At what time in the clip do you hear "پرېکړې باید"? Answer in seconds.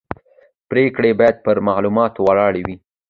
0.69-1.35